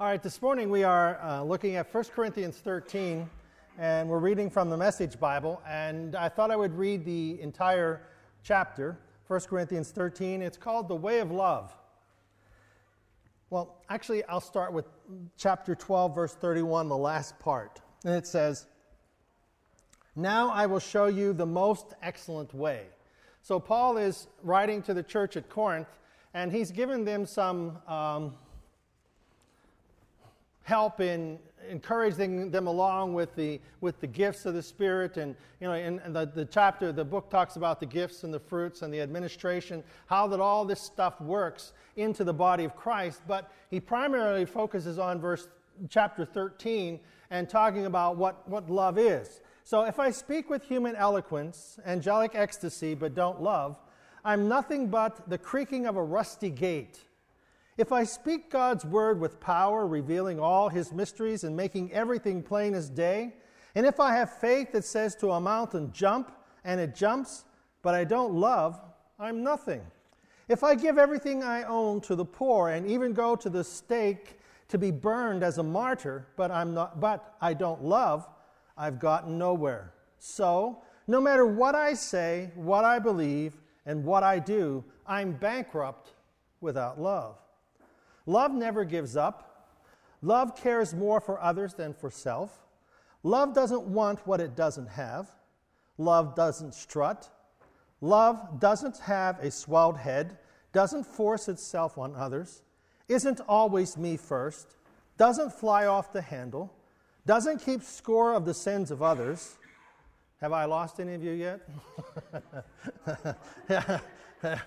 [0.00, 3.28] All right, this morning we are uh, looking at 1 Corinthians 13,
[3.78, 5.60] and we're reading from the Message Bible.
[5.66, 8.02] And I thought I would read the entire
[8.44, 10.40] chapter, 1 Corinthians 13.
[10.40, 11.76] It's called The Way of Love.
[13.50, 14.84] Well, actually, I'll start with
[15.36, 17.80] chapter 12, verse 31, the last part.
[18.04, 18.66] And it says,
[20.14, 22.86] Now I will show you the most excellent way.
[23.42, 25.88] So, Paul is writing to the church at Corinth,
[26.34, 27.78] and he's given them some.
[27.88, 28.34] Um,
[30.68, 31.38] help in
[31.70, 35.16] encouraging them along with the with the gifts of the spirit.
[35.16, 38.38] And you know in, the, the chapter the book talks about the gifts and the
[38.38, 43.22] fruits and the administration how that all this stuff works into the body of christ.
[43.26, 45.48] But he primarily focuses on verse
[45.88, 49.40] chapter 13 and talking about what what love is.
[49.64, 53.76] So if i speak with human eloquence angelic ecstasy but don't love
[54.22, 57.07] i'm nothing but the creaking of a rusty gate
[57.78, 62.74] if I speak God's word with power, revealing all his mysteries and making everything plain
[62.74, 63.34] as day,
[63.74, 66.32] and if I have faith that says to a mountain, jump,
[66.64, 67.44] and it jumps,
[67.82, 68.80] but I don't love,
[69.18, 69.80] I'm nothing.
[70.48, 74.40] If I give everything I own to the poor and even go to the stake
[74.68, 78.28] to be burned as a martyr, but I'm not but I don't love,
[78.76, 79.94] I've gotten nowhere.
[80.18, 83.54] So, no matter what I say, what I believe,
[83.86, 86.12] and what I do, I'm bankrupt
[86.60, 87.38] without love.
[88.28, 89.72] Love never gives up.
[90.20, 92.66] Love cares more for others than for self.
[93.22, 95.30] Love doesn't want what it doesn't have.
[95.96, 97.30] Love doesn't strut.
[98.02, 100.36] Love doesn't have a swelled head,
[100.74, 102.62] doesn't force itself on others,
[103.08, 104.76] isn't always me first,
[105.16, 106.70] doesn't fly off the handle,
[107.24, 109.56] doesn't keep score of the sins of others.
[110.42, 111.66] Have I lost any of you yet?
[113.70, 114.00] yeah.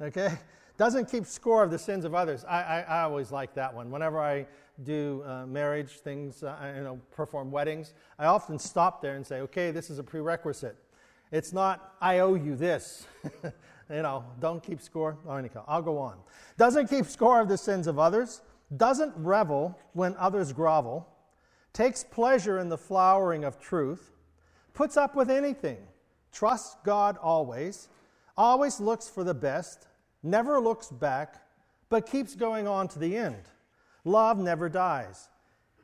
[0.00, 0.38] okay?
[0.80, 2.42] Doesn't keep score of the sins of others.
[2.48, 3.90] I, I, I always like that one.
[3.90, 4.46] Whenever I
[4.82, 9.26] do uh, marriage things, uh, I, you know, perform weddings, I often stop there and
[9.26, 10.78] say, okay, this is a prerequisite.
[11.32, 13.06] It's not, I owe you this.
[13.44, 13.50] you
[13.90, 15.18] know, don't keep score.
[15.28, 15.38] Oh,
[15.68, 16.16] I'll go on.
[16.56, 18.40] Doesn't keep score of the sins of others,
[18.74, 21.06] doesn't revel when others grovel,
[21.74, 24.12] takes pleasure in the flowering of truth,
[24.72, 25.76] puts up with anything,
[26.32, 27.90] trusts God always,
[28.34, 29.86] always looks for the best,
[30.22, 31.36] never looks back,
[31.88, 33.42] but keeps going on to the end.
[34.04, 35.28] Love never dies.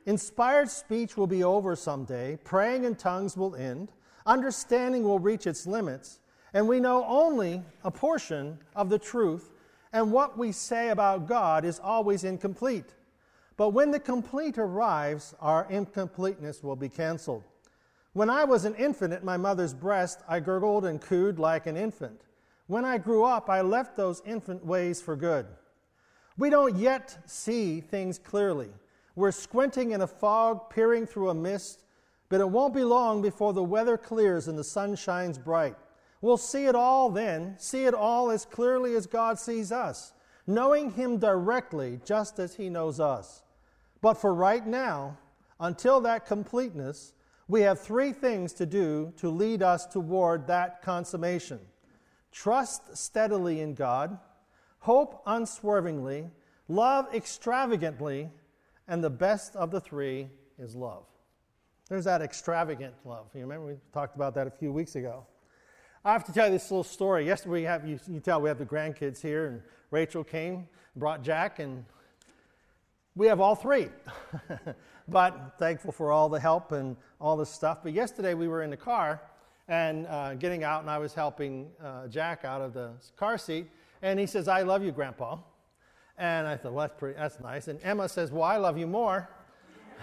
[0.05, 3.91] Inspired speech will be over someday, praying in tongues will end,
[4.25, 6.19] understanding will reach its limits,
[6.53, 9.51] and we know only a portion of the truth,
[9.91, 12.93] and what we say about God is always incomplete.
[13.57, 17.43] But when the complete arrives, our incompleteness will be canceled.
[18.13, 21.75] When I was an infant at my mother's breast, I gurgled and cooed like an
[21.75, 22.26] infant.
[22.67, 25.45] When I grew up, I left those infant ways for good.
[26.37, 28.69] We don't yet see things clearly.
[29.15, 31.85] We're squinting in a fog, peering through a mist,
[32.29, 35.77] but it won't be long before the weather clears and the sun shines bright.
[36.21, 40.13] We'll see it all then, see it all as clearly as God sees us,
[40.45, 43.43] knowing Him directly just as He knows us.
[44.01, 45.17] But for right now,
[45.59, 47.13] until that completeness,
[47.47, 51.59] we have three things to do to lead us toward that consummation
[52.31, 54.17] trust steadily in God,
[54.79, 56.29] hope unswervingly,
[56.67, 58.29] love extravagantly,
[58.87, 61.03] and the best of the three is love.
[61.89, 63.27] There's that extravagant love.
[63.33, 65.25] You remember we talked about that a few weeks ago.
[66.03, 67.25] I have to tell you this little story.
[67.25, 69.61] Yesterday, we have, you, you tell we have the grandkids here, and
[69.91, 71.83] Rachel came, brought Jack, and
[73.15, 73.89] we have all three.
[75.07, 77.79] but thankful for all the help and all the stuff.
[77.83, 79.21] But yesterday, we were in the car,
[79.67, 83.69] and uh, getting out, and I was helping uh, Jack out of the car seat,
[84.01, 85.37] and he says, "I love you, Grandpa."
[86.17, 87.67] And I thought, well, that's pretty, that's nice.
[87.67, 89.29] And Emma says, "Well, I love you more."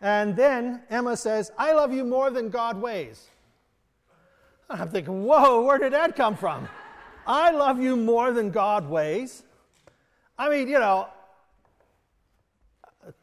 [0.00, 3.28] and then Emma says, "I love you more than God weighs."
[4.70, 6.68] And I'm thinking, "Whoa, where did that come from?"
[7.26, 9.42] I love you more than God weighs.
[10.38, 11.08] I mean, you know,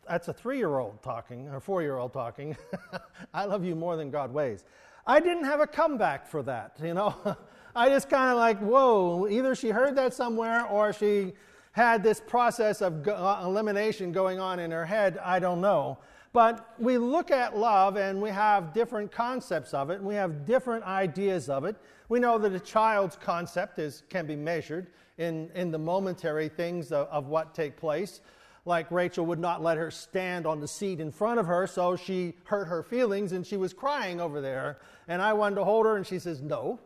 [0.08, 2.56] that's a three year old talking, or four year old talking.
[3.34, 4.64] I love you more than God weighs.
[5.06, 7.16] I didn't have a comeback for that, you know.
[7.76, 11.34] I just kind of like, whoa, either she heard that somewhere or she
[11.72, 15.18] had this process of go- uh, elimination going on in her head.
[15.24, 15.98] I don't know.
[16.34, 20.84] But we look at love and we have different concepts of it, we have different
[20.84, 21.76] ideas of it.
[22.10, 24.88] We know that a child's concept is, can be measured
[25.18, 28.22] in, in the momentary things of, of what take place
[28.66, 31.96] like Rachel would not let her stand on the seat in front of her, so
[31.96, 34.80] she hurt her feelings and she was crying over there.
[35.08, 36.80] And I wanted to hold her, and she says, No.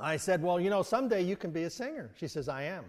[0.00, 2.10] I said, Well, you know, someday you can be a singer.
[2.16, 2.84] She says, I am.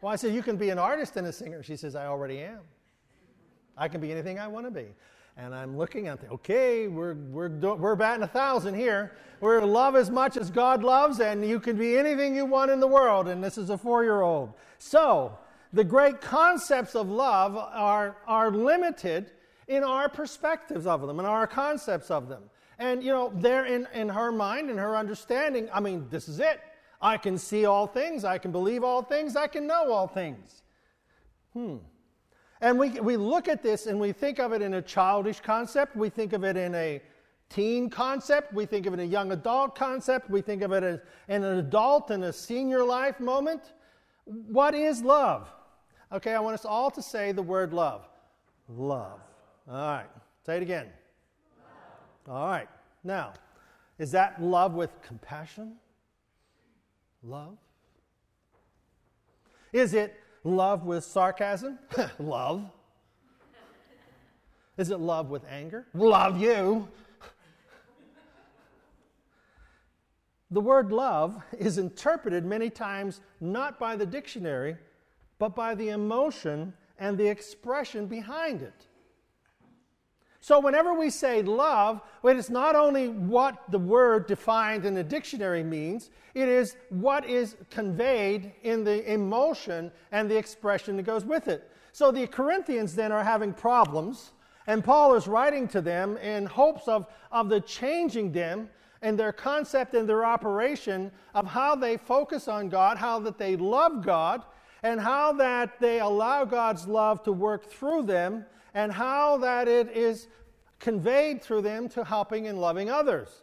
[0.00, 1.62] well, I said, You can be an artist and a singer.
[1.62, 2.60] She says, I already am.
[3.76, 4.86] I can be anything I want to be.
[5.38, 9.12] And I'm looking at, okay, we're, we're, we're batting a thousand here.
[9.40, 12.80] We're love as much as God loves, and you can be anything you want in
[12.80, 13.28] the world.
[13.28, 14.52] And this is a four year old.
[14.78, 15.38] So,
[15.72, 19.30] the great concepts of love are, are limited
[19.68, 22.42] in our perspectives of them and our concepts of them.
[22.80, 25.68] And, you know, they're in, in her mind and her understanding.
[25.72, 26.60] I mean, this is it.
[27.00, 28.24] I can see all things.
[28.24, 29.36] I can believe all things.
[29.36, 30.62] I can know all things.
[31.52, 31.76] Hmm.
[32.60, 35.96] And we, we look at this and we think of it in a childish concept.
[35.96, 37.00] We think of it in a
[37.48, 38.52] teen concept.
[38.52, 40.28] We think of it in a young adult concept.
[40.28, 43.72] We think of it as in an adult and a senior life moment.
[44.24, 45.48] What is love?
[46.12, 48.08] Okay, I want us all to say the word love.
[48.68, 49.20] Love.
[49.70, 50.06] All right,
[50.44, 50.86] say it again.
[52.26, 52.68] All right,
[53.04, 53.32] now,
[53.98, 55.74] is that love with compassion?
[57.22, 57.56] Love?
[59.72, 61.78] Is it love with sarcasm?
[62.18, 62.70] love.
[64.76, 65.86] Is it love with anger?
[65.94, 66.88] Love you.
[70.50, 74.76] the word love is interpreted many times not by the dictionary,
[75.38, 78.87] but by the emotion and the expression behind it.
[80.40, 85.02] So, whenever we say love, it is not only what the word defined in the
[85.02, 91.24] dictionary means, it is what is conveyed in the emotion and the expression that goes
[91.24, 91.70] with it.
[91.92, 94.30] So, the Corinthians then are having problems,
[94.68, 98.70] and Paul is writing to them in hopes of, of the changing them
[99.02, 103.56] and their concept and their operation of how they focus on God, how that they
[103.56, 104.44] love God,
[104.82, 108.44] and how that they allow God's love to work through them,
[108.74, 110.28] and how that it is
[110.78, 113.42] conveyed through them to helping and loving others.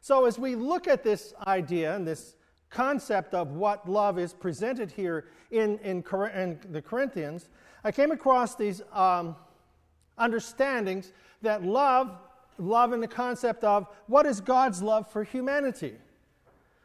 [0.00, 2.34] So, as we look at this idea and this
[2.70, 6.04] concept of what love is presented here in, in,
[6.34, 7.48] in the Corinthians,
[7.82, 9.36] I came across these um,
[10.18, 11.12] understandings
[11.42, 12.16] that love,
[12.58, 15.94] love in the concept of what is God's love for humanity.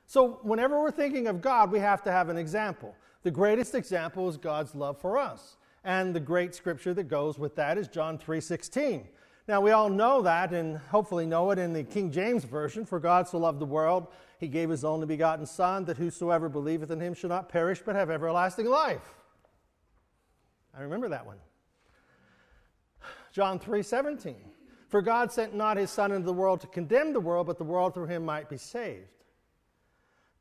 [0.05, 2.95] So, whenever we're thinking of God, we have to have an example.
[3.23, 5.57] The greatest example is God's love for us.
[5.83, 9.07] And the great scripture that goes with that is John 3:16.
[9.47, 12.99] Now we all know that and hopefully know it in the King James version, for
[12.99, 14.07] God so loved the world,
[14.39, 17.95] he gave his only begotten son that whosoever believeth in him shall not perish but
[17.95, 19.15] have everlasting life.
[20.73, 21.39] I remember that one.
[23.31, 24.51] John 3:17.
[24.87, 27.63] For God sent not his son into the world to condemn the world, but the
[27.63, 29.22] world through him might be saved.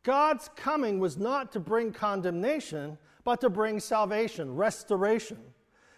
[0.03, 5.39] God's coming was not to bring condemnation, but to bring salvation, restoration.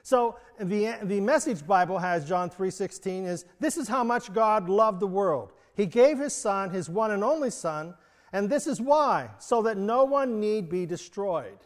[0.03, 5.01] So the, the message Bible has John 3:16 is this is how much God loved
[5.01, 5.53] the world.
[5.75, 7.95] He gave his son, his one and only son,
[8.33, 11.59] and this is why, so that no one need be destroyed.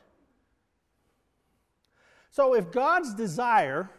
[2.31, 3.91] So if God's desire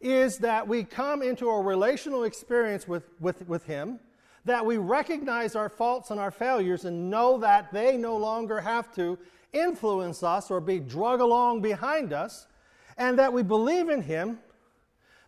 [0.00, 3.98] is that we come into a relational experience with, with, with him,
[4.46, 8.94] that we recognize our faults and our failures and know that they no longer have
[8.94, 9.18] to
[9.52, 12.46] influence us or be drug along behind us,
[12.96, 14.38] and that we believe in Him,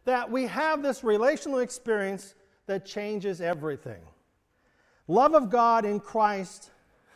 [0.04, 2.34] that we have this relational experience
[2.66, 4.00] that changes everything.
[5.08, 6.70] Love of God in Christ.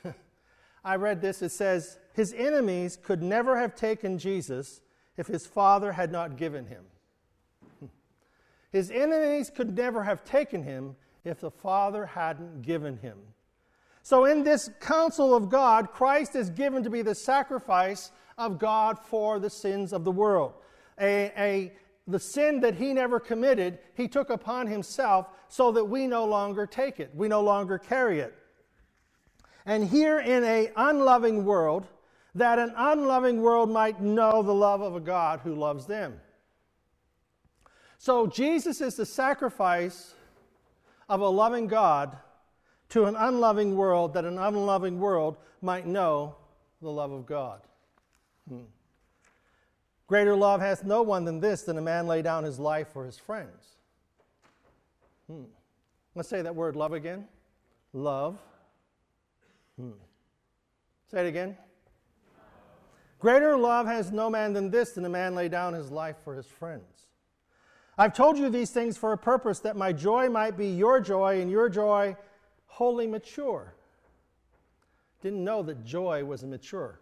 [0.85, 4.81] I read this, it says, His enemies could never have taken Jesus
[5.17, 6.85] if His Father had not given Him.
[8.73, 13.19] His enemies could never have taken Him if the Father hadn't given him.
[14.03, 18.99] So, in this counsel of God, Christ is given to be the sacrifice of God
[18.99, 20.55] for the sins of the world.
[21.01, 21.73] A, a,
[22.09, 26.67] the sin that he never committed, he took upon himself so that we no longer
[26.67, 28.35] take it, we no longer carry it.
[29.65, 31.87] And here in an unloving world,
[32.35, 36.21] that an unloving world might know the love of a God who loves them.
[37.99, 40.15] So, Jesus is the sacrifice
[41.13, 42.17] of a loving God
[42.89, 46.35] to an unloving world that an unloving world might know
[46.81, 47.61] the love of God.
[48.49, 48.63] Hmm.
[50.07, 53.05] Greater love hath no one than this, than a man lay down his life for
[53.05, 53.77] his friends.
[55.27, 55.43] Hmm.
[56.15, 57.29] Let's say that word love again.
[57.93, 58.39] Love.
[59.79, 59.91] Hmm.
[61.11, 61.59] Say it again.
[63.19, 66.35] Greater love has no man than this, than a man lay down his life for
[66.35, 66.92] his friends.
[67.99, 71.41] I've told you these things for a purpose that my joy might be your joy
[71.41, 72.17] and your joy
[72.67, 73.75] wholly mature.
[75.21, 76.99] Didn't know that joy was mature.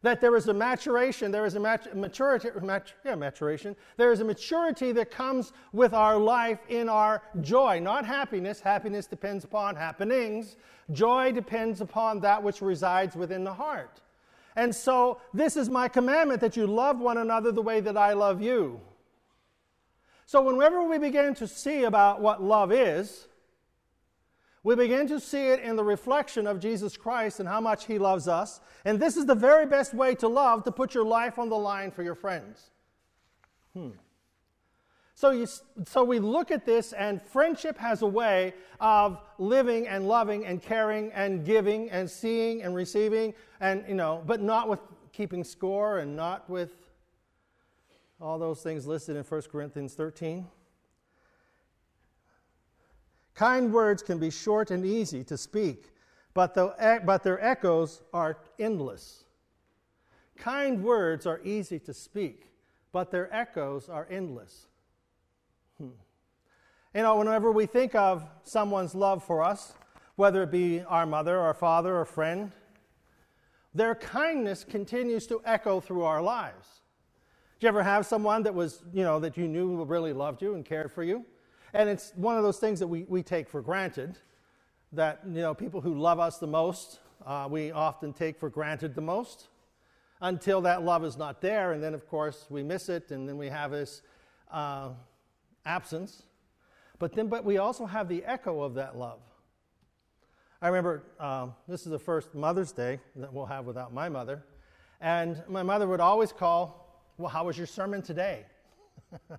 [0.03, 3.75] That there is a maturation, there is a mat- maturity, mat- yeah, maturation.
[3.97, 8.61] There is a maturity that comes with our life in our joy, not happiness.
[8.61, 10.55] Happiness depends upon happenings.
[10.91, 13.99] Joy depends upon that which resides within the heart.
[14.57, 18.13] And so, this is my commandment that you love one another the way that I
[18.13, 18.81] love you.
[20.25, 23.27] So, whenever we begin to see about what love is,
[24.63, 27.99] we begin to see it in the reflection of Jesus Christ and how much He
[27.99, 28.59] loves us.
[28.83, 31.55] And this is the very best way to love, to put your life on the
[31.55, 32.71] line for your friends.
[33.73, 33.91] Hmm.
[35.17, 35.47] So, you,
[35.87, 40.61] so we look at this, and friendship has a way of living and loving and
[40.61, 44.79] caring and giving and seeing and receiving, and you know, but not with
[45.11, 46.69] keeping score and not with
[48.21, 50.45] all those things listed in 1 Corinthians 13.
[53.33, 55.85] Kind words can be short and easy to speak,
[56.35, 59.23] but, the, but their echoes are endless.
[60.37, 62.51] Kind words are easy to speak,
[62.91, 64.66] but their echoes are endless.
[65.79, 65.89] Hmm.
[66.93, 69.73] You know, whenever we think of someone's love for us,
[70.15, 72.51] whether it be our mother, our father, or friend,
[73.73, 76.81] their kindness continues to echo through our lives.
[77.59, 80.55] Did you ever have someone that was, you know, that you knew really loved you
[80.55, 81.25] and cared for you?
[81.73, 84.17] And it's one of those things that we, we take for granted
[84.93, 88.95] that, you know, people who love us the most, uh, we often take for granted
[88.95, 89.49] the most
[90.21, 91.73] until that love is not there.
[91.73, 94.01] And then, of course, we miss it and then we have this
[94.51, 94.89] uh,
[95.67, 96.23] absence.
[96.99, 99.19] But then, but we also have the echo of that love.
[100.61, 104.43] I remember um, this is the first Mother's Day that we'll have without my mother.
[104.99, 108.45] And my mother would always call, Well, how was your sermon today?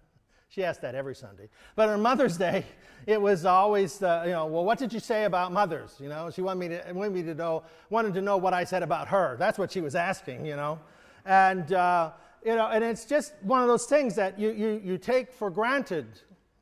[0.50, 1.50] She asked that every Sunday.
[1.76, 2.64] But on Mother's Day,
[3.06, 5.96] it was always, uh, you know, well, what did you say about mothers?
[6.00, 8.64] You know, she wanted me to, wanted me to know, wanted to know what I
[8.64, 9.36] said about her.
[9.38, 10.80] That's what she was asking, you know.
[11.26, 12.12] And, uh,
[12.44, 15.50] you know, and it's just one of those things that you, you, you take for
[15.50, 16.06] granted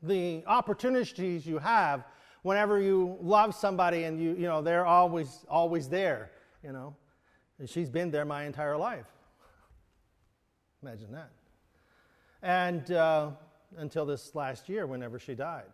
[0.01, 2.03] the opportunities you have
[2.43, 6.31] whenever you love somebody and you, you know, they're always, always there,
[6.63, 6.95] you know.
[7.59, 9.07] And she's been there my entire life.
[10.81, 11.31] Imagine that.
[12.41, 13.31] And, uh,
[13.75, 15.65] until this last year, whenever she died.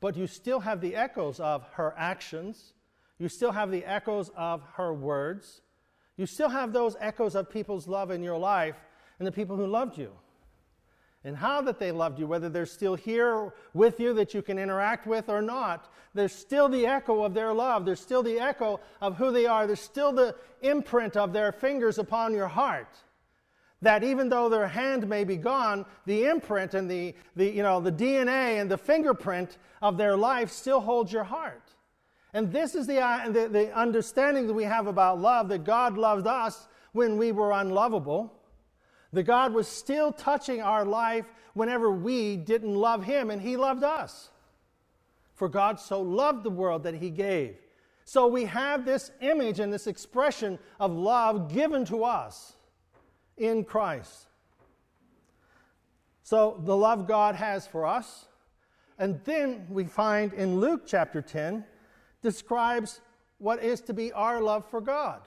[0.00, 2.74] But you still have the echoes of her actions,
[3.18, 5.62] you still have the echoes of her words,
[6.16, 8.76] you still have those echoes of people's love in your life
[9.18, 10.10] and the people who loved you.
[11.24, 14.58] And how that they loved you, whether they're still here with you that you can
[14.58, 17.84] interact with or not, there's still the echo of their love.
[17.84, 19.66] There's still the echo of who they are.
[19.66, 22.96] There's still the imprint of their fingers upon your heart
[23.82, 27.80] that even though their hand may be gone, the imprint and the, the, you know,
[27.80, 31.62] the DNA and the fingerprint of their life still holds your heart.
[32.32, 35.96] And this is the, uh, the, the understanding that we have about love that God
[35.96, 38.32] loved us when we were unlovable.
[39.12, 43.82] That God was still touching our life whenever we didn't love Him, and He loved
[43.82, 44.30] us.
[45.34, 47.56] For God so loved the world that He gave.
[48.04, 52.54] So we have this image and this expression of love given to us
[53.36, 54.26] in Christ.
[56.22, 58.26] So, the love God has for us.
[58.98, 61.64] And then we find in Luke chapter 10
[62.22, 63.00] describes
[63.38, 65.20] what is to be our love for God.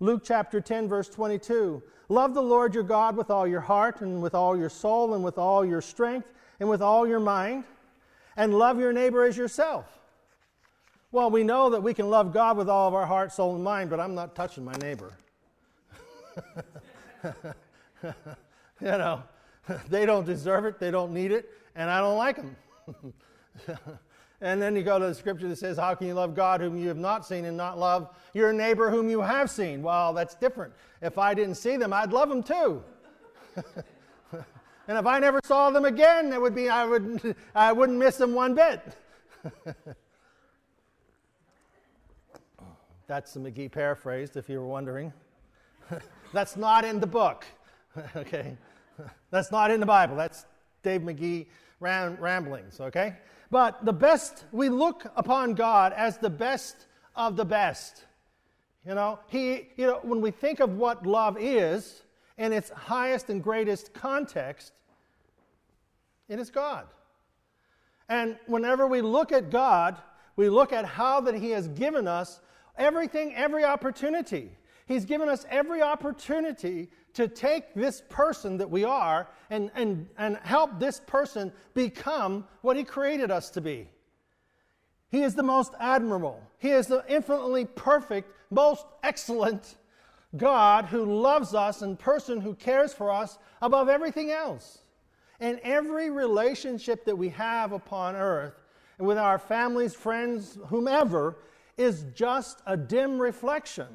[0.00, 4.22] Luke chapter 10, verse 22 Love the Lord your God with all your heart, and
[4.22, 7.64] with all your soul, and with all your strength, and with all your mind,
[8.36, 9.98] and love your neighbor as yourself.
[11.10, 13.64] Well, we know that we can love God with all of our heart, soul, and
[13.64, 15.12] mind, but I'm not touching my neighbor.
[18.02, 18.12] you
[18.80, 19.22] know,
[19.88, 22.56] they don't deserve it, they don't need it, and I don't like them.
[24.40, 26.76] and then you go to the scripture that says, How can you love God whom
[26.76, 29.82] you have not seen and not love your neighbor whom you have seen?
[29.82, 30.72] Well, that's different.
[31.02, 32.82] If I didn't see them, I'd love them too.
[34.86, 38.16] and if I never saw them again, it would be I would I wouldn't miss
[38.16, 38.80] them one bit.
[43.08, 45.12] That's the McGee paraphrased, if you were wondering.
[46.34, 47.46] That's not in the book.
[48.14, 48.54] okay?
[49.30, 50.14] That's not in the Bible.
[50.14, 50.44] That's
[50.82, 51.46] Dave McGee
[51.80, 53.16] ram- ramblings, okay?
[53.50, 56.86] But the best, we look upon God as the best
[57.16, 58.04] of the best.
[58.86, 62.02] You know, he, you know, when we think of what love is
[62.36, 64.72] in its highest and greatest context,
[66.28, 66.86] it is God.
[68.08, 69.96] And whenever we look at God,
[70.36, 72.40] we look at how that He has given us
[72.76, 74.50] everything, every opportunity.
[74.86, 80.36] He's given us every opportunity to take this person that we are and, and, and
[80.38, 83.88] help this person become what He created us to be.
[85.10, 86.40] He is the most admirable.
[86.58, 89.76] He is the infinitely perfect, most excellent,
[90.36, 94.78] God who loves us and person who cares for us above everything else.
[95.40, 98.60] And every relationship that we have upon earth,
[98.98, 101.36] and with our families, friends, whomever,
[101.76, 103.86] is just a dim reflection.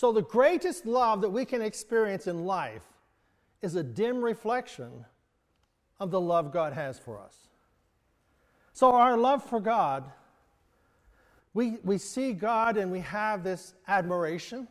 [0.00, 2.86] So, the greatest love that we can experience in life
[3.60, 5.04] is a dim reflection
[5.98, 7.36] of the love God has for us.
[8.72, 10.04] So, our love for God,
[11.52, 14.68] we, we see God and we have this admiration,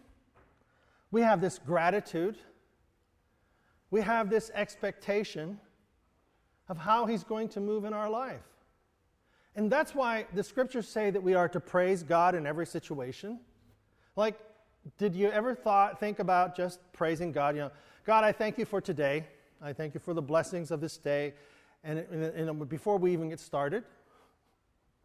[1.11, 2.35] we have this gratitude,
[3.91, 5.59] we have this expectation
[6.69, 8.47] of how He's going to move in our life.
[9.55, 13.39] And that's why the scriptures say that we are to praise God in every situation.
[14.15, 14.39] Like,
[14.97, 17.55] did you ever thought, think about just praising God?
[17.55, 17.71] You know,
[18.05, 19.25] God, I thank you for today.
[19.61, 21.33] I thank you for the blessings of this day.
[21.83, 23.83] And, and, and before we even get started,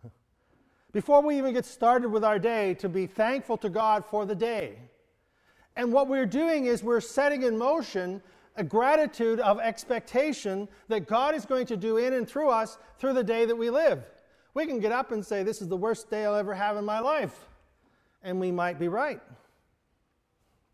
[0.92, 4.34] before we even get started with our day, to be thankful to God for the
[4.34, 4.78] day.
[5.76, 8.22] And what we're doing is we're setting in motion
[8.56, 13.14] a gratitude of expectation that God is going to do in and through us through
[13.14, 14.04] the day that we live.
[14.54, 16.84] We can get up and say, This is the worst day I'll ever have in
[16.84, 17.48] my life.
[18.22, 19.20] And we might be right.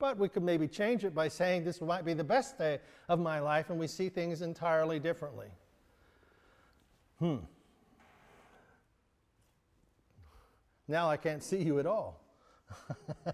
[0.00, 3.20] But we could maybe change it by saying, This might be the best day of
[3.20, 5.48] my life, and we see things entirely differently.
[7.18, 7.36] Hmm.
[10.88, 12.24] Now I can't see you at all.
[13.26, 13.32] oh,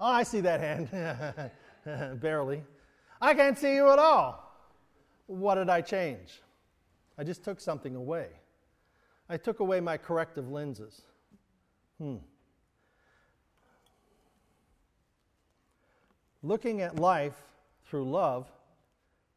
[0.00, 1.50] I see that hand.
[2.20, 2.62] Barely.
[3.20, 4.46] I can't see you at all.
[5.26, 6.40] What did I change?
[7.18, 8.28] I just took something away.
[9.28, 11.02] I took away my corrective lenses.
[11.98, 12.16] Hmm.
[16.42, 17.36] Looking at life
[17.86, 18.50] through love,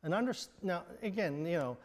[0.03, 1.77] and under, now again, you know,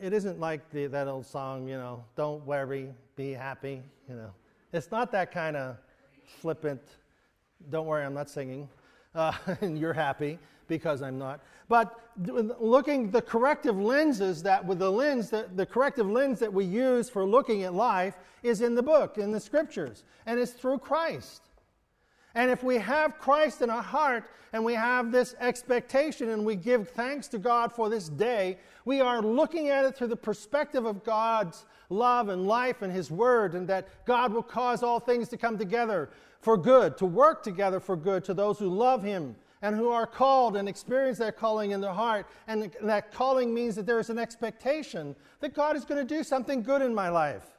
[0.00, 4.30] it isn't like the, that old song, you know, don't worry, be happy, you know.
[4.72, 5.76] It's not that kind of
[6.40, 6.80] flippant,
[7.70, 8.68] don't worry, I'm not singing,
[9.14, 11.40] uh, and you're happy because I'm not.
[11.68, 12.00] But
[12.60, 17.08] looking the corrective lenses that with the lens that the corrective lens that we use
[17.08, 21.42] for looking at life is in the book, in the scriptures, and it's through Christ.
[22.34, 26.56] And if we have Christ in our heart and we have this expectation and we
[26.56, 30.84] give thanks to God for this day, we are looking at it through the perspective
[30.84, 35.28] of God's love and life and His Word, and that God will cause all things
[35.28, 39.36] to come together for good, to work together for good to those who love Him
[39.62, 42.26] and who are called and experience that calling in their heart.
[42.46, 46.22] And that calling means that there is an expectation that God is going to do
[46.22, 47.53] something good in my life.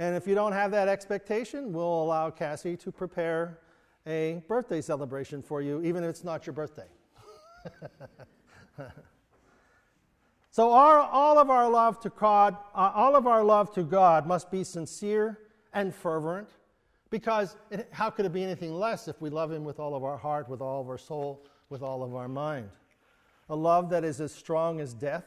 [0.00, 3.58] And if you don't have that expectation, we'll allow Cassie to prepare
[4.06, 6.86] a birthday celebration for you, even if it's not your birthday.
[10.50, 14.26] so, our, all of our love to God, uh, all of our love to God
[14.26, 15.38] must be sincere
[15.74, 16.48] and fervent
[17.10, 20.02] because it, how could it be anything less if we love Him with all of
[20.02, 22.70] our heart, with all of our soul, with all of our mind?
[23.50, 25.26] A love that is as strong as death.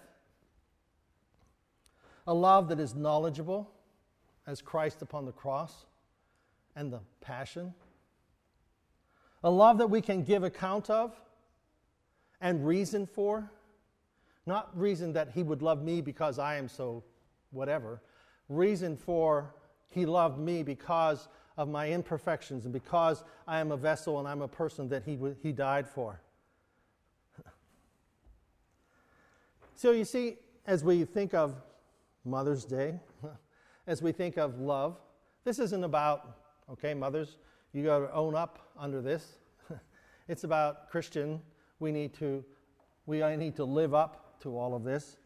[2.26, 3.70] A love that is knowledgeable
[4.46, 5.86] as Christ upon the cross
[6.76, 7.74] and the passion.
[9.44, 11.14] A love that we can give account of
[12.42, 13.52] and reason for.
[14.46, 17.04] Not reason that He would love me because I am so
[17.52, 18.02] whatever.
[18.50, 19.54] Reason for
[19.90, 21.28] He loved me because
[21.58, 25.18] of my imperfections and because I am a vessel and I'm a person that He,
[25.42, 26.20] he died for.
[29.76, 31.56] so you see, as we think of
[32.26, 33.00] Mother's Day,
[33.88, 34.98] as we think of love,
[35.43, 36.38] this isn't about,
[36.72, 37.38] okay, mothers,
[37.74, 39.38] you got to own up under this.
[40.28, 41.41] it's about Christian,
[41.80, 42.43] we need to
[43.06, 45.17] we need to live up to all of this.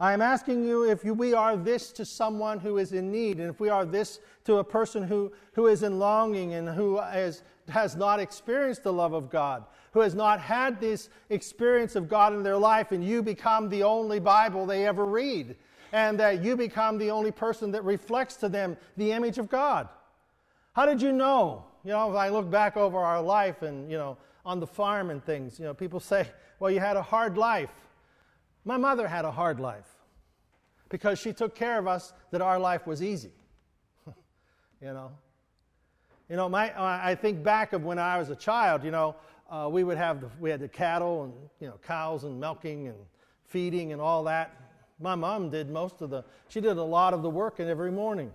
[0.00, 3.38] I am asking you if you, we are this to someone who is in need,
[3.38, 6.98] and if we are this to a person who, who is in longing and who
[6.98, 12.08] has, has not experienced the love of God, who has not had this experience of
[12.08, 15.54] God in their life, and you become the only Bible they ever read,
[15.92, 19.88] and that you become the only person that reflects to them the image of God.
[20.72, 21.64] How did you know?
[21.84, 25.10] You know, if I look back over our life and, you know, on the farm
[25.10, 27.72] and things, you know, people say, well, you had a hard life.
[28.64, 29.88] My mother had a hard life
[30.88, 33.32] because she took care of us that our life was easy.
[34.06, 35.10] you know,
[36.28, 38.84] you know, my, I think back of when I was a child.
[38.84, 39.16] You know,
[39.50, 42.86] uh, we would have the, we had the cattle and you know cows and milking
[42.86, 42.96] and
[43.46, 44.69] feeding and all that.
[45.00, 46.24] My mom did most of the.
[46.48, 48.30] She did a lot of the work and every morning.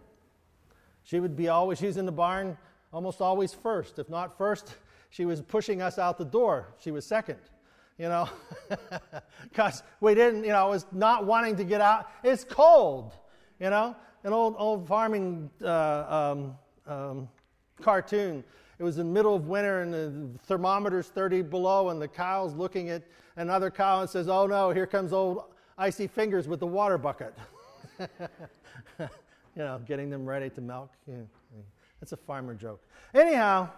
[1.03, 1.77] She would be always.
[1.79, 2.57] She's in the barn
[2.91, 3.99] almost always first.
[3.99, 4.75] If not first,
[5.09, 6.73] she was pushing us out the door.
[6.79, 7.37] She was second
[7.97, 8.29] you know,
[9.43, 12.09] because we didn't, you know, was not wanting to get out.
[12.23, 13.13] It's cold,
[13.59, 13.95] you know.
[14.23, 16.55] An old old farming uh, um,
[16.87, 17.29] um,
[17.81, 18.43] cartoon.
[18.79, 22.53] It was in the middle of winter and the thermometer's 30 below, and the cow's
[22.53, 23.03] looking at
[23.35, 25.43] another cow and says, Oh no, here comes old
[25.77, 27.33] icy fingers with the water bucket.
[27.99, 29.07] you
[29.55, 30.91] know, getting them ready to milk.
[31.99, 32.81] That's a farmer joke.
[33.13, 33.69] Anyhow,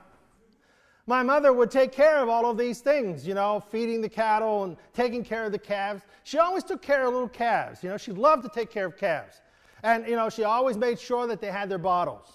[1.05, 4.65] my mother would take care of all of these things, you know, feeding the cattle
[4.65, 6.03] and taking care of the calves.
[6.23, 7.81] She always took care of little calves.
[7.81, 9.41] You know, she loved to take care of calves.
[9.83, 12.27] And, you know, she always made sure that they had their bottles.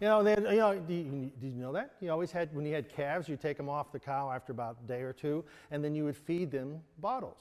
[0.00, 1.92] You know, they, you know, did you, you know that?
[2.00, 4.76] You always had, when you had calves, you take them off the cow after about
[4.84, 7.38] a day or two, and then you would feed them bottles.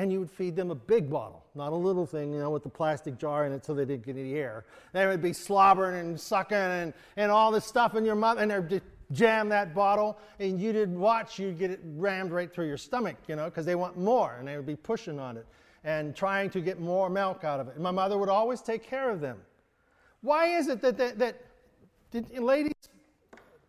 [0.00, 2.62] And you would feed them a big bottle, not a little thing, you know, with
[2.62, 4.64] the plastic jar in it so they didn't get any air.
[4.94, 8.50] They would be slobbering and sucking and, and all this stuff in your mouth, and
[8.50, 8.80] they'd
[9.12, 13.16] jam that bottle, and you didn't watch, you'd get it rammed right through your stomach,
[13.28, 15.46] you know, because they want more, and they would be pushing on it
[15.84, 17.74] and trying to get more milk out of it.
[17.74, 19.36] And my mother would always take care of them.
[20.22, 21.44] Why is it that, that, that
[22.10, 22.72] did, ladies,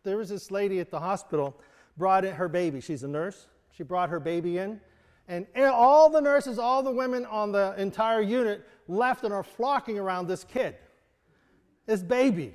[0.04, 1.60] there was this lady at the hospital,
[1.98, 2.80] brought in her baby.
[2.80, 3.48] She's a nurse.
[3.76, 4.80] She brought her baby in.
[5.28, 9.98] And all the nurses, all the women on the entire unit left and are flocking
[9.98, 10.76] around this kid,
[11.86, 12.54] this baby.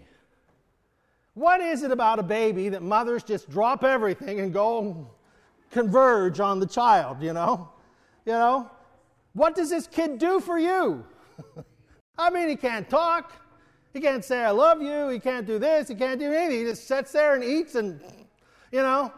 [1.35, 5.11] What is it about a baby that mothers just drop everything and go
[5.71, 7.71] converge on the child, you know?
[8.25, 8.71] You know?
[9.33, 11.05] What does this kid do for you?
[12.19, 13.33] I mean, he can't talk.
[13.93, 15.09] He can't say, I love you.
[15.09, 15.89] He can't do this.
[15.89, 16.61] He can't do anything.
[16.61, 18.01] He just sits there and eats and,
[18.73, 19.13] you know.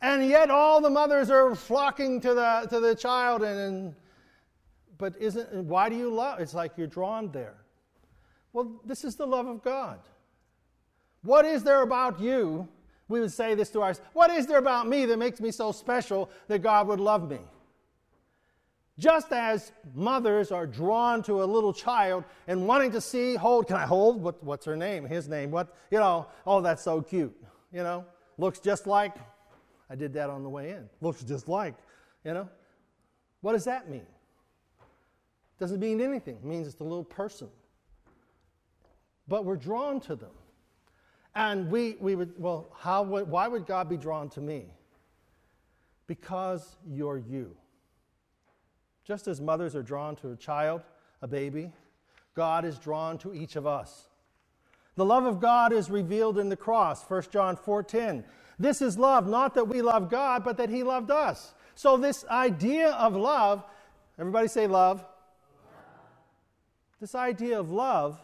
[0.00, 3.42] And yet all the mothers are flocking to the, to the child.
[3.42, 3.94] And, and
[4.96, 6.40] but isn't, why do you love?
[6.40, 7.56] It's like you're drawn there.
[8.52, 9.98] Well, this is the love of God.
[11.22, 12.68] What is there about you?
[13.08, 14.08] We would say this to ourselves.
[14.12, 17.38] What is there about me that makes me so special that God would love me?
[18.98, 23.76] Just as mothers are drawn to a little child and wanting to see, hold, can
[23.76, 24.20] I hold?
[24.20, 25.04] What, what's her name?
[25.06, 25.52] His name?
[25.52, 27.34] What, you know, oh, that's so cute.
[27.72, 28.04] You know,
[28.38, 29.14] looks just like,
[29.90, 30.88] I did that on the way in.
[31.00, 31.74] Looks just like,
[32.24, 32.48] you know.
[33.40, 34.06] What does that mean?
[35.58, 36.36] Doesn't mean anything.
[36.36, 37.48] It means it's a little person
[39.28, 40.32] but we're drawn to them.
[41.34, 44.72] And we, we would, well, how would, why would God be drawn to me?
[46.06, 47.54] Because you're you.
[49.04, 50.82] Just as mothers are drawn to a child,
[51.22, 51.70] a baby,
[52.34, 54.08] God is drawn to each of us.
[54.96, 58.24] The love of God is revealed in the cross, 1 John 4:10.
[58.58, 61.54] This is love, not that we love God, but that he loved us.
[61.74, 63.62] So this idea of love,
[64.18, 65.04] everybody say love.
[67.00, 68.20] This idea of love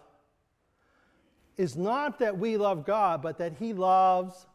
[1.56, 4.46] is not that we love God, but that He loves,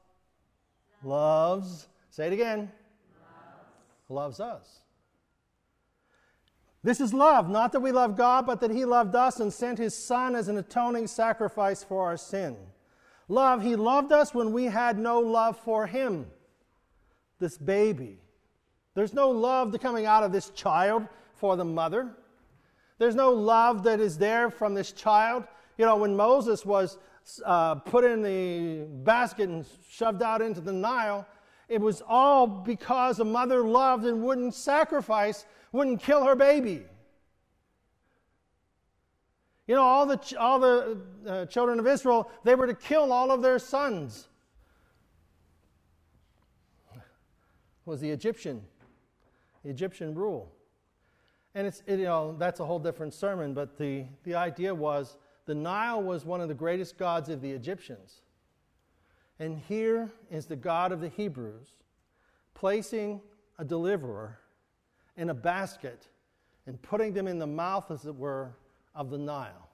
[1.03, 2.71] loves, say it again,
[4.09, 4.79] loves, loves us.
[6.83, 9.77] This is love, not that we love God, but that He loved us and sent
[9.77, 12.57] His Son as an atoning sacrifice for our sin.
[13.29, 16.27] Love, He loved us when we had no love for Him,
[17.39, 18.17] this baby.
[18.95, 22.11] There's no love coming out of this child for the mother.
[22.97, 25.45] There's no love that is there from this child
[25.79, 26.97] you know, when Moses was
[27.45, 31.25] uh, put in the basket and shoved out into the Nile,
[31.69, 36.83] it was all because a mother loved and wouldn't sacrifice, wouldn't kill her baby.
[39.69, 43.29] You know, all the, all the uh, children of Israel, they were to kill all
[43.29, 44.27] of their sons.
[47.85, 48.63] Was the Egyptian,
[49.63, 50.51] the Egyptian rule.
[51.53, 55.17] And it's, it, you know, that's a whole different sermon, but the, the idea was
[55.45, 58.21] the Nile was one of the greatest gods of the Egyptians.
[59.37, 61.69] And here is the God of the Hebrews
[62.55, 63.21] placing
[63.59, 64.39] a deliverer
[65.15, 66.07] in a basket
[66.65, 68.55] and putting them in the mouth, as it were,
[68.99, 69.69] of the Nile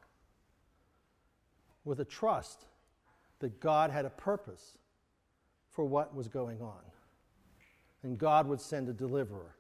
[1.83, 2.65] with a trust
[3.39, 4.77] that God had a purpose
[5.71, 6.79] for what was going on.
[8.03, 9.55] And God would send a deliverer.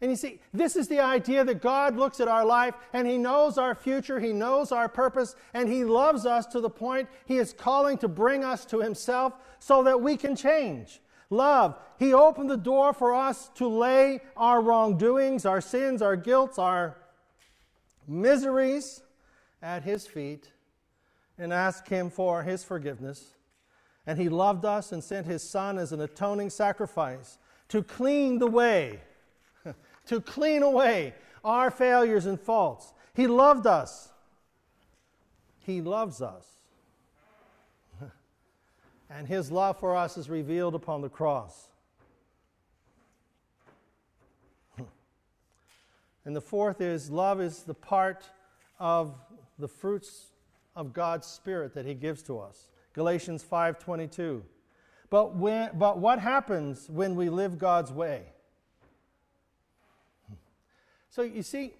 [0.00, 3.18] And you see, this is the idea that God looks at our life and He
[3.18, 7.38] knows our future, He knows our purpose, and He loves us to the point He
[7.38, 11.00] is calling to bring us to Himself so that we can change.
[11.30, 11.76] Love.
[11.98, 16.96] He opened the door for us to lay our wrongdoings, our sins, our guilt, our
[18.06, 19.02] miseries
[19.62, 20.50] at His feet
[21.38, 23.34] and ask Him for His forgiveness.
[24.06, 27.38] And He loved us and sent His Son as an atoning sacrifice
[27.68, 29.00] to clean the way
[30.06, 32.92] to clean away our failures and faults.
[33.14, 34.10] He loved us.
[35.60, 36.46] He loves us.
[39.10, 41.68] and His love for us is revealed upon the cross.
[46.24, 48.24] And the fourth is love is the part
[48.78, 49.14] of
[49.58, 50.26] the fruits
[50.76, 52.68] of God's Spirit that He gives to us.
[52.94, 54.42] Galatians 5:22.
[55.10, 58.22] But, when, but what happens when we live God's way?
[61.10, 61.74] So you see,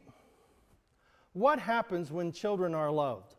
[1.32, 3.34] what happens when children are loved?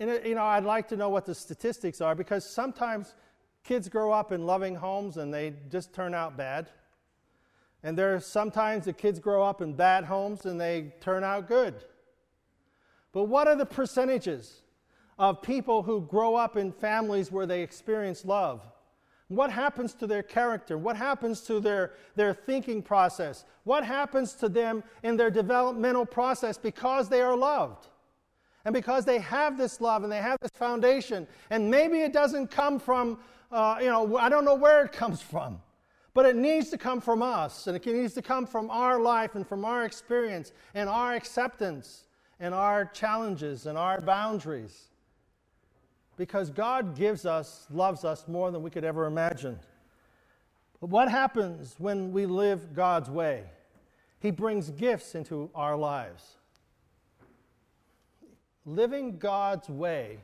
[0.00, 3.14] And uh, you know, I'd like to know what the statistics are because sometimes
[3.62, 6.68] kids grow up in loving homes and they just turn out bad.
[7.82, 11.74] And there's sometimes the kids grow up in bad homes and they turn out good.
[13.12, 14.62] But what are the percentages
[15.18, 18.62] of people who grow up in families where they experience love?
[19.28, 20.76] What happens to their character?
[20.76, 23.44] What happens to their, their thinking process?
[23.62, 27.86] What happens to them in their developmental process because they are loved?
[28.64, 31.26] And because they have this love and they have this foundation.
[31.48, 33.18] And maybe it doesn't come from,
[33.52, 35.60] uh, you know, I don't know where it comes from.
[36.12, 39.36] But it needs to come from us, and it needs to come from our life
[39.36, 42.04] and from our experience and our acceptance
[42.40, 44.88] and our challenges and our boundaries.
[46.16, 49.58] Because God gives us, loves us more than we could ever imagine.
[50.80, 53.44] But what happens when we live God's way?
[54.18, 56.36] He brings gifts into our lives.
[58.66, 60.18] Living God's way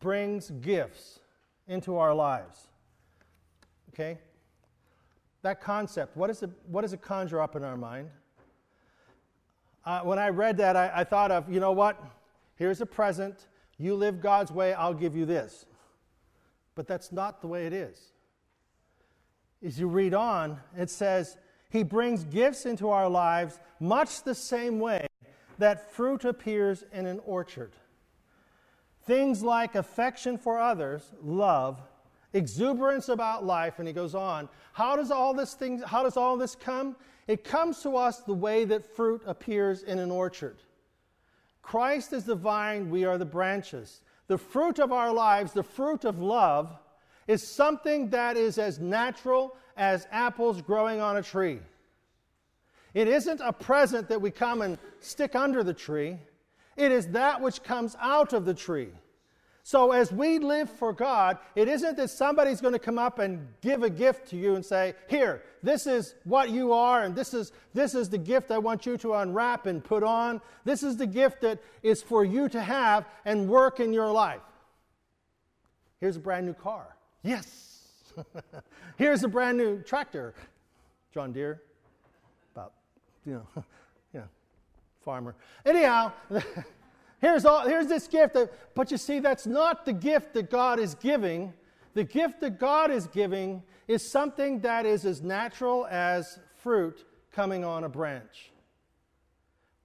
[0.00, 1.20] brings gifts
[1.66, 2.68] into our lives.
[3.92, 4.18] Okay?
[5.42, 8.08] That concept, what, is it, what does it conjure up in our mind?
[9.84, 12.02] Uh, when I read that, I, I thought of, you know what?
[12.56, 13.48] Here's a present.
[13.78, 15.66] You live God's way, I'll give you this.
[16.74, 18.12] But that's not the way it is.
[19.64, 21.36] As you read on, it says,
[21.70, 25.06] He brings gifts into our lives much the same way
[25.58, 27.72] that fruit appears in an orchard.
[29.04, 31.80] Things like affection for others, love,
[32.32, 34.48] exuberance about life, and he goes on.
[34.72, 36.96] How does all this thing, how does all this come?
[37.26, 40.56] It comes to us the way that fruit appears in an orchard.
[41.62, 44.00] Christ is the vine, we are the branches.
[44.26, 46.76] The fruit of our lives, the fruit of love,
[47.28, 51.60] is something that is as natural as apples growing on a tree.
[52.94, 56.18] It isn't a present that we come and stick under the tree.
[56.76, 58.90] It is that which comes out of the tree.
[59.64, 63.46] So, as we live for God, it isn't that somebody's going to come up and
[63.60, 67.32] give a gift to you and say, Here, this is what you are, and this
[67.32, 70.40] is, this is the gift I want you to unwrap and put on.
[70.64, 74.40] This is the gift that is for you to have and work in your life.
[76.00, 76.96] Here's a brand new car.
[77.22, 77.86] Yes.
[78.96, 80.34] Here's a brand new tractor.
[81.14, 81.62] John Deere.
[82.52, 82.72] About,
[83.24, 83.64] you know,
[84.12, 84.22] yeah,
[85.04, 85.36] farmer.
[85.64, 86.10] Anyhow.
[87.22, 88.36] Here's, all, here's this gift.
[88.74, 91.54] But you see, that's not the gift that God is giving.
[91.94, 97.64] The gift that God is giving is something that is as natural as fruit coming
[97.64, 98.50] on a branch.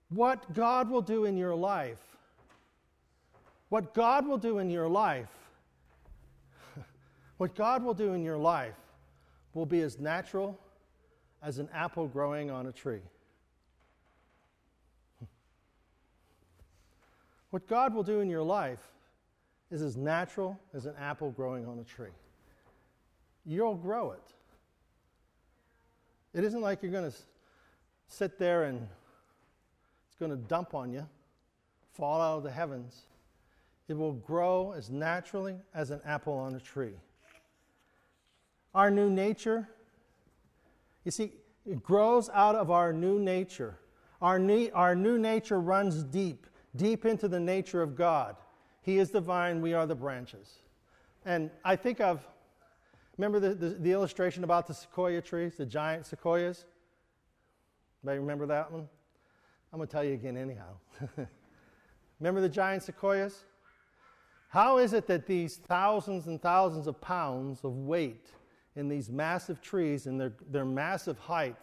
[0.09, 2.01] What God will do in your life,
[3.69, 5.29] what God will do in your life,
[7.37, 8.75] what God will do in your life
[9.53, 10.57] will be as natural
[11.43, 13.01] as an apple growing on a tree.
[17.49, 18.91] What God will do in your life
[19.71, 22.11] is as natural as an apple growing on a tree.
[23.45, 24.33] You'll grow it.
[26.33, 27.17] It isn't like you're going to
[28.07, 28.87] sit there and
[30.07, 31.07] it's going to dump on you,
[31.93, 33.07] fall out of the heavens.
[33.87, 36.95] It will grow as naturally as an apple on a tree.
[38.75, 39.67] Our new nature,
[41.03, 41.31] you see,
[41.65, 43.79] it grows out of our new nature.
[44.21, 48.35] Our, ne- our new nature runs deep deep into the nature of God.
[48.81, 50.59] He is the vine, we are the branches.
[51.25, 52.25] And I think of,
[53.17, 56.65] remember the, the, the illustration about the sequoia trees, the giant sequoias?
[58.03, 58.87] Anybody remember that one?
[59.73, 60.77] I'm going to tell you again, anyhow.
[62.19, 63.43] remember the giant sequoias?
[64.49, 68.27] How is it that these thousands and thousands of pounds of weight
[68.77, 71.57] in these massive trees and their, their massive height,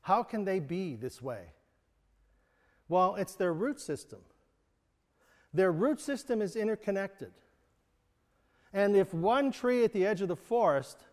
[0.00, 1.42] how can they be this way?
[2.88, 4.20] Well, it's their root system.
[5.52, 7.32] Their root system is interconnected.
[8.72, 11.04] And if one tree at the edge of the forest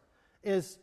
[0.44, 0.78] is,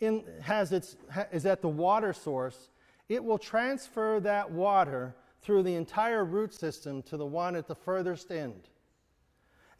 [0.00, 0.96] in, has its,
[1.32, 2.70] is at the water source,
[3.08, 7.74] it will transfer that water through the entire root system to the one at the
[7.74, 8.68] furthest end.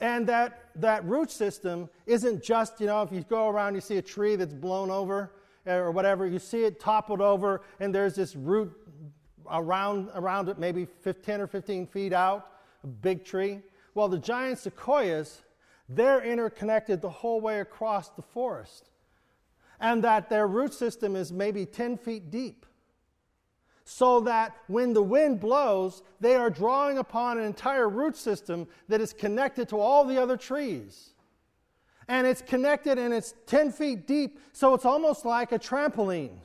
[0.01, 3.97] And that, that root system isn't just, you know, if you go around, you see
[3.97, 5.33] a tree that's blown over
[5.67, 8.84] eh, or whatever, you see it toppled over, and there's this root
[9.51, 12.51] around, around it, maybe 10 or 15 feet out,
[12.83, 13.61] a big tree.
[13.95, 15.43] Well, the giant sequoias,
[15.89, 18.91] they're interconnected the whole way across the forest,
[19.81, 22.67] and that their root system is maybe 10 feet deep.
[23.85, 29.01] so that when the wind blows, they are drawing upon an entire root system that
[29.01, 31.11] is connected to all the other trees.
[32.09, 36.39] And it's connected and it's 10 feet deep, so it's almost like a trampoline.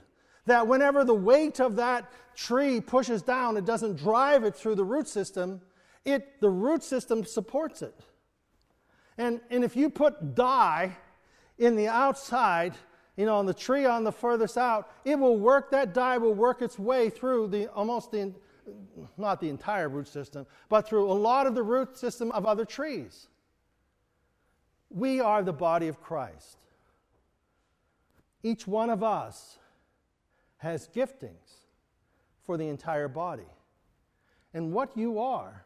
[0.49, 4.83] That whenever the weight of that tree pushes down, it doesn't drive it through the
[4.83, 5.61] root system,
[6.05, 7.93] it, the root system supports it.
[9.19, 10.97] And, and if you put dye
[11.59, 12.73] in the outside,
[13.15, 16.33] you know, on the tree on the furthest out, it will work, that dye will
[16.33, 18.33] work its way through the almost the,
[19.17, 22.65] not the entire root system, but through a lot of the root system of other
[22.65, 23.27] trees.
[24.89, 26.57] We are the body of Christ.
[28.41, 29.59] Each one of us
[30.59, 31.65] has giftings
[32.43, 33.47] for the entire body.
[34.53, 35.65] And what you are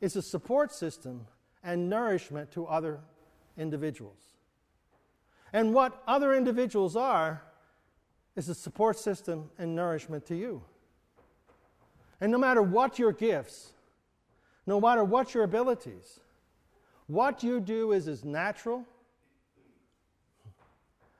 [0.00, 1.26] is a support system
[1.62, 3.00] and nourishment to other
[3.56, 4.18] individuals.
[5.52, 7.42] And what other individuals are
[8.36, 10.62] is a support system and nourishment to you.
[12.20, 13.72] And no matter what your gifts,
[14.66, 16.20] no matter what your abilities,
[17.06, 18.84] what you do is as natural,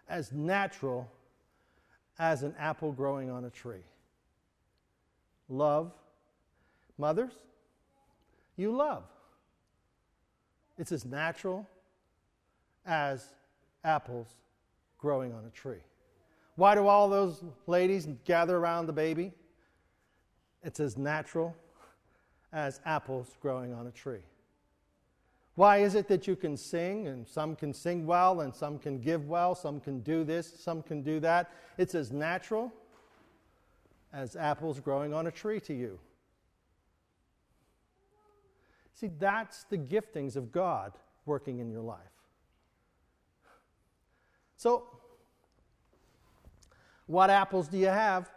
[0.09, 1.11] as natural
[2.19, 3.85] as an apple growing on a tree.
[5.49, 5.93] Love.
[6.97, 7.33] Mothers,
[8.57, 9.03] you love.
[10.79, 11.67] It's as natural
[12.87, 13.27] as
[13.83, 14.29] apples
[14.99, 15.83] growing on a tree.
[16.57, 19.33] Why do all those ladies gather around the baby?
[20.63, 21.55] It's as natural
[22.53, 24.23] as apples growing on a tree.
[25.57, 28.99] Why is it that you can sing and some can sing well and some can
[29.01, 31.53] give well, some can do this, some can do that?
[31.79, 32.73] It's as natural
[34.13, 35.99] as apples growing on a tree to you.
[38.95, 40.93] See, that's the giftings of God
[41.27, 41.99] working in your life.
[44.57, 44.85] So,
[47.07, 48.31] what apples do you have?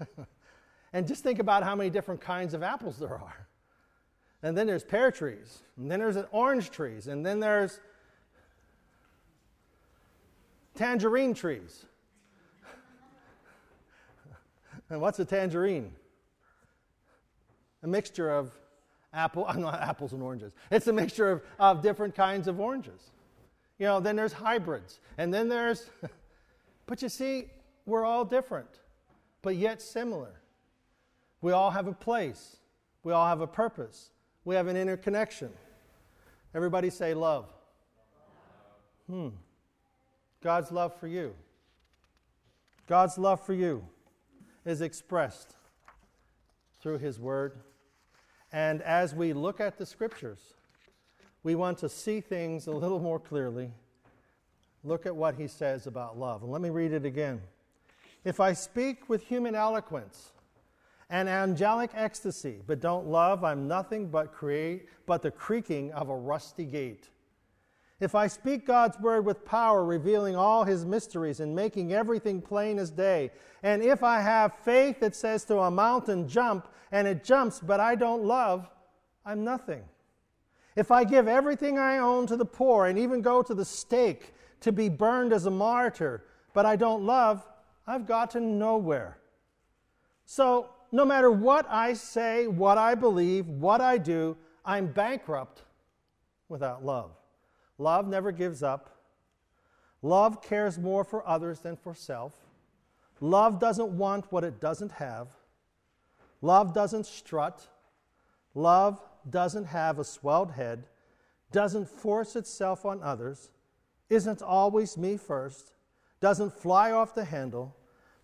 [0.92, 3.43] and just think about how many different kinds of apples there are.
[4.44, 7.80] And then there's pear trees, and then there's orange trees, and then there's
[10.74, 11.86] tangerine trees.
[14.90, 15.92] and what's a tangerine?
[17.82, 18.52] A mixture of
[19.14, 20.52] apple, not apples and oranges.
[20.70, 23.12] It's a mixture of, of different kinds of oranges.
[23.78, 25.88] You know, then there's hybrids, and then there's,
[26.86, 27.46] but you see,
[27.86, 28.68] we're all different,
[29.40, 30.42] but yet similar.
[31.40, 32.58] We all have a place,
[33.04, 34.10] we all have a purpose,
[34.44, 35.50] we have an interconnection.
[36.54, 37.46] Everybody say love.
[39.08, 39.28] Hmm.
[40.42, 41.34] God's love for you.
[42.86, 43.84] God's love for you
[44.64, 45.54] is expressed
[46.80, 47.58] through His Word
[48.54, 50.38] and as we look at the scriptures,
[51.42, 53.72] we want to see things a little more clearly.
[54.84, 56.44] Look at what he says about love.
[56.44, 57.42] And let me read it again.
[58.22, 60.30] If I speak with human eloquence
[61.10, 66.16] and angelic ecstasy, but don't love, I'm nothing but create but the creaking of a
[66.16, 67.10] rusty gate.
[68.00, 72.78] If I speak God's word with power, revealing all his mysteries and making everything plain
[72.78, 73.30] as day,
[73.62, 77.80] and if I have faith that says to a mountain, jump, and it jumps, but
[77.80, 78.68] I don't love,
[79.24, 79.84] I'm nothing.
[80.76, 84.34] If I give everything I own to the poor and even go to the stake
[84.60, 87.46] to be burned as a martyr, but I don't love,
[87.86, 89.18] I've gotten nowhere.
[90.26, 95.62] So, no matter what I say, what I believe, what I do, I'm bankrupt
[96.48, 97.10] without love.
[97.78, 98.96] Love never gives up.
[100.02, 102.32] Love cares more for others than for self.
[103.20, 105.26] Love doesn't want what it doesn't have.
[106.40, 107.66] Love doesn't strut.
[108.54, 110.84] Love doesn't have a swelled head,
[111.50, 113.50] doesn't force itself on others,
[114.08, 115.72] isn't always me first,
[116.20, 117.74] doesn't fly off the handle,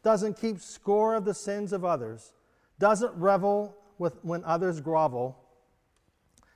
[0.05, 2.33] doesn't keep score of the sins of others,
[2.81, 5.39] doesn't revel with when others grovel,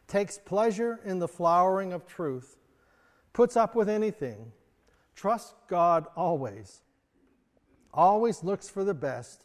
[0.09, 2.57] takes pleasure in the flowering of truth
[3.35, 4.53] puts up with anything,
[5.15, 6.81] trusts God always,
[7.93, 9.45] always looks for the best,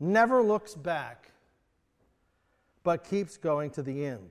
[0.00, 1.32] never looks back,
[2.82, 4.30] but keeps going to the end.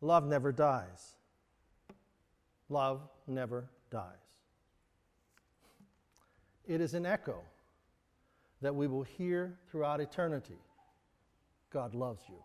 [0.00, 1.16] Love never dies.
[2.68, 4.04] Love never dies.
[6.66, 7.40] It is an echo
[8.60, 10.58] that we will hear throughout eternity.
[11.74, 12.36] God loves you.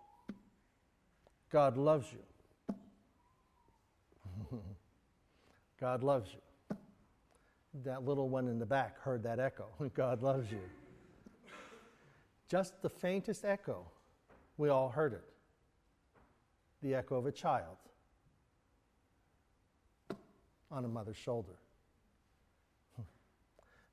[1.51, 2.17] God loves you.
[5.79, 6.77] God loves you.
[7.85, 9.67] That little one in the back heard that echo.
[9.93, 10.63] God loves you.
[12.49, 13.85] Just the faintest echo,
[14.57, 15.23] we all heard it.
[16.81, 17.77] The echo of a child
[20.71, 21.53] on a mother's shoulder.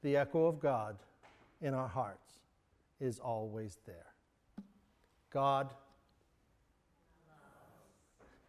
[0.02, 0.96] The echo of God
[1.60, 2.32] in our hearts
[3.00, 4.15] is always there.
[5.30, 5.70] God.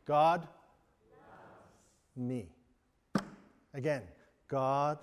[0.05, 0.47] God.
[2.15, 2.47] Me.
[3.73, 4.01] Again,
[4.47, 4.97] God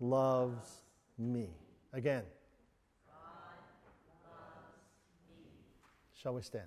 [0.00, 0.82] loves
[1.18, 1.48] me.
[1.92, 2.24] Again.
[6.22, 6.66] Shall we stand?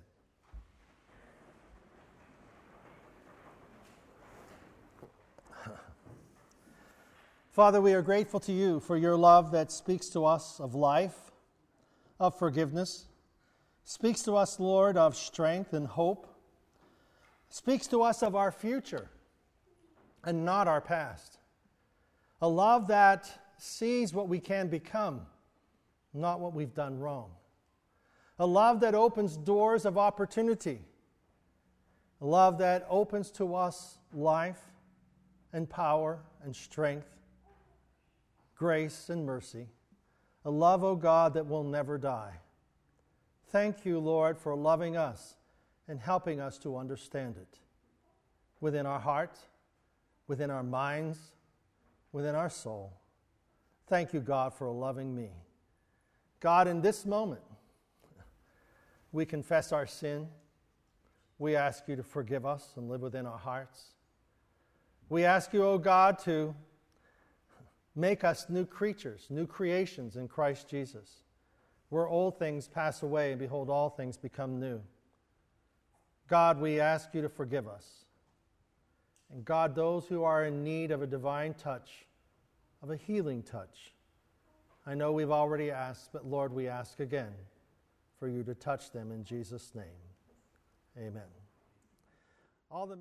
[7.50, 11.30] Father, we are grateful to you for your love that speaks to us of life,
[12.20, 13.06] of forgiveness,
[13.86, 16.26] speaks to us, Lord, of strength and hope,
[17.48, 19.08] speaks to us of our future
[20.22, 21.38] and not our past.
[22.42, 25.22] A love that sees what we can become,
[26.12, 27.30] not what we've done wrong.
[28.38, 30.80] A love that opens doors of opportunity.
[32.20, 34.60] A love that opens to us life
[35.54, 37.16] and power and strength
[38.56, 39.68] grace, and mercy,
[40.44, 42.32] a love, O God, that will never die.
[43.50, 45.36] Thank you, Lord, for loving us
[45.88, 47.58] and helping us to understand it
[48.60, 49.38] within our heart,
[50.26, 51.18] within our minds,
[52.12, 52.92] within our soul.
[53.86, 55.30] Thank you, God, for loving me.
[56.40, 57.42] God, in this moment,
[59.12, 60.28] we confess our sin.
[61.38, 63.92] We ask you to forgive us and live within our hearts.
[65.08, 66.54] We ask you, O oh God, to
[67.98, 71.22] Make us new creatures, new creations in Christ Jesus,
[71.88, 74.80] where old things pass away and behold, all things become new.
[76.28, 78.04] God, we ask you to forgive us.
[79.32, 82.06] And God, those who are in need of a divine touch,
[82.82, 83.92] of a healing touch,
[84.86, 87.32] I know we've already asked, but Lord, we ask again
[88.18, 89.84] for you to touch them in Jesus' name.
[90.98, 91.22] Amen.
[92.70, 92.96] All the